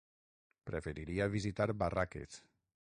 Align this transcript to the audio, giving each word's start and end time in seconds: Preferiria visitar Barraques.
Preferiria 0.69 1.29
visitar 1.37 1.71
Barraques. 1.85 2.43